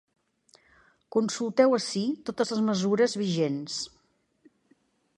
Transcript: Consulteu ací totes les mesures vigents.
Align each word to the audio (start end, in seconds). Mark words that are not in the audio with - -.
Consulteu 1.17 1.77
ací 1.79 2.03
totes 2.31 2.55
les 2.57 2.65
mesures 2.71 3.17
vigents. 3.25 3.81